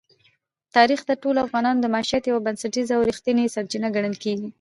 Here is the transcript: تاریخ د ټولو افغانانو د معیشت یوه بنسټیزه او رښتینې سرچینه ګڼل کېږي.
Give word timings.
تاریخ 0.75 1.01
د 1.05 1.11
ټولو 1.21 1.39
افغانانو 1.45 1.81
د 1.81 1.85
معیشت 1.93 2.23
یوه 2.25 2.41
بنسټیزه 2.45 2.93
او 2.97 3.05
رښتینې 3.09 3.51
سرچینه 3.55 3.87
ګڼل 3.95 4.15
کېږي. 4.23 4.47